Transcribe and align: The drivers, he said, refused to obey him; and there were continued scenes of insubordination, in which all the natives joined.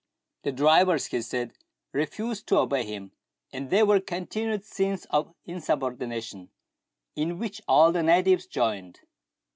The 0.41 0.51
drivers, 0.51 1.05
he 1.05 1.21
said, 1.21 1.53
refused 1.93 2.47
to 2.47 2.57
obey 2.57 2.83
him; 2.83 3.11
and 3.53 3.69
there 3.69 3.85
were 3.85 3.99
continued 3.99 4.65
scenes 4.65 5.05
of 5.11 5.35
insubordination, 5.45 6.49
in 7.15 7.37
which 7.37 7.61
all 7.67 7.91
the 7.91 8.01
natives 8.01 8.47
joined. 8.47 9.01